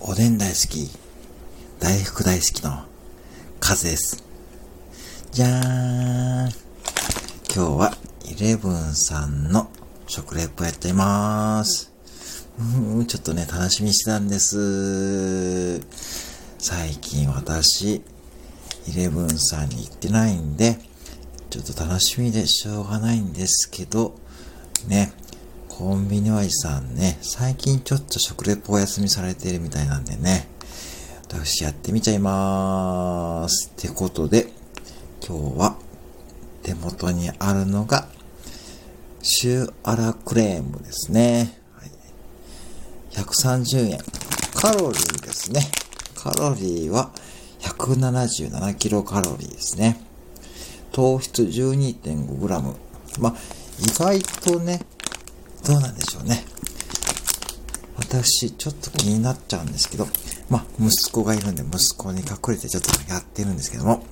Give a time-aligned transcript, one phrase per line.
[0.00, 0.88] おでん大好き、
[1.80, 2.84] 大福大好きの
[3.58, 4.22] カズです。
[5.32, 6.48] じゃーん。
[6.48, 6.50] 今
[7.54, 9.68] 日はイレブンさんの
[10.06, 11.92] 食レポやっています。
[12.58, 15.80] うん、ちょっとね、楽しみにしてたんです。
[16.58, 18.02] 最近私、
[18.86, 20.78] イレブンさんに行ってないんで、
[21.50, 24.14] ちょっと楽しみでしょうがないんですけど、
[24.86, 25.12] ね、
[25.78, 30.48] コンビニおじさんね、最近ちょっと食レポお休みされているみたいなんでね、
[31.28, 33.70] 私やってみちゃいまーす。
[33.76, 34.48] ってことで、
[35.24, 35.78] 今日は
[36.64, 38.08] 手元にあるのが、
[39.22, 41.56] シューアラクレームですね。
[41.74, 41.90] はい、
[43.12, 43.98] 130円。
[44.56, 45.60] カロリーですね。
[46.16, 47.12] カロリーは
[47.60, 50.04] 177キロカロリーですね。
[50.90, 52.74] 糖質 12.5g。
[53.20, 53.34] まあ、
[53.78, 54.80] 意外とね、
[55.68, 56.46] どうなんでしょうね。
[57.98, 60.06] 私、ちょっと気になっちゃうんですけど、
[60.48, 64.02] まあ、息子がいるんで、息子に隠れてちょっとやってるんですけども、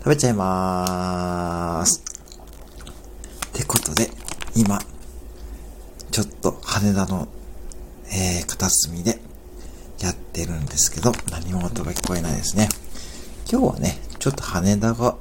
[0.00, 2.02] 食べちゃいまーす。
[3.50, 4.10] ってことで、
[4.56, 4.80] 今、
[6.10, 7.28] ちょっと羽田の、
[8.08, 9.20] えー、片隅で
[10.00, 12.68] やってるんですけど、何も音が聞こえないですね。
[13.48, 15.16] 今日はね、ちょっと羽田が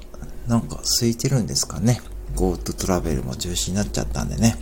[0.47, 2.01] なんか空いてるんですかね。
[2.35, 4.57] GoTo トラベルも中止になっちゃったんでね。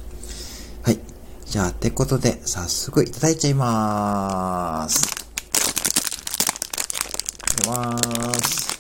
[0.84, 1.00] はい。
[1.46, 5.06] じゃあ、ってことで、早速いただいちゃいまーす。
[5.06, 5.10] い
[7.40, 8.72] ただきまーす。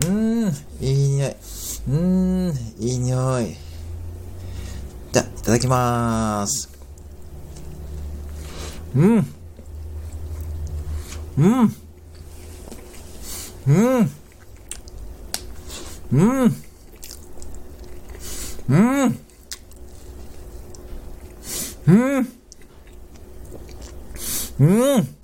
[0.00, 0.46] うーん。
[0.46, 0.54] うーん。
[0.80, 1.30] いい匂い。
[1.30, 2.54] うーん。
[2.78, 3.56] いい匂い。
[5.12, 6.70] じゃあ、いただきまーす。
[8.94, 9.26] うん。
[11.36, 11.76] うん。
[13.66, 14.10] うん。
[16.12, 16.56] うん。
[18.68, 19.18] うん。
[21.86, 22.28] うん。
[24.58, 25.16] うん。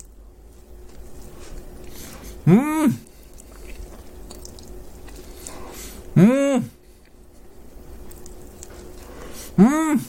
[2.45, 2.99] うん。
[6.15, 6.71] うん。
[9.57, 10.01] うん。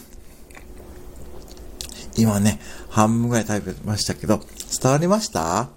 [2.17, 4.41] 今ね、半分ぐらい食べましたけど、
[4.81, 5.71] 伝わりました？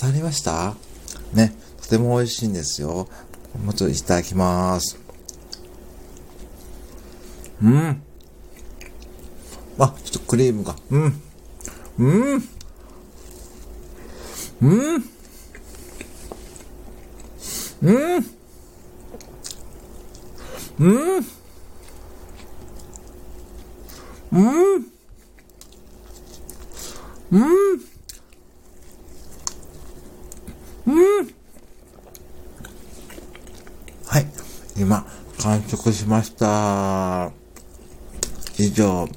[0.00, 0.74] 伝わりました？
[1.32, 3.08] ね、とても美味しいんですよ。
[3.64, 5.03] もうちょっといただきます。
[7.62, 8.02] うん。
[9.78, 10.76] あ、ちょっとクリームが。
[10.90, 11.22] うん。
[11.98, 12.42] うん。
[14.62, 15.04] うん。
[17.82, 18.26] うん。
[20.78, 21.26] うん。
[24.32, 24.86] うん。
[27.30, 27.54] うん。
[30.86, 31.34] うん。
[34.06, 34.26] はい。
[34.76, 35.06] 今、
[35.40, 37.43] 完食しました。
[38.56, 39.08] 以上、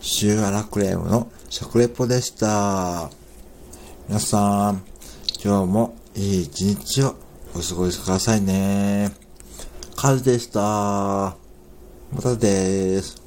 [0.00, 3.10] シューアラクレームの食レポでした。
[4.08, 4.82] 皆さん、
[5.44, 7.14] 今日もいい一日を
[7.54, 9.12] お過ごしくださいね。
[9.94, 11.36] カズでした。
[12.14, 13.21] またです。